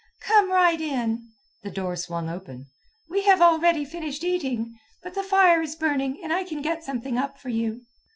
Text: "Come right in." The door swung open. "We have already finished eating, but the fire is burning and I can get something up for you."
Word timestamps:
"Come 0.21 0.51
right 0.51 0.81
in." 0.81 1.29
The 1.61 1.69
door 1.69 1.95
swung 1.95 2.27
open. 2.27 2.65
"We 3.07 3.21
have 3.25 3.39
already 3.39 3.85
finished 3.85 4.23
eating, 4.23 4.73
but 5.03 5.13
the 5.13 5.21
fire 5.21 5.61
is 5.61 5.75
burning 5.75 6.19
and 6.23 6.33
I 6.33 6.43
can 6.43 6.63
get 6.63 6.83
something 6.83 7.19
up 7.19 7.37
for 7.37 7.49
you." 7.49 7.85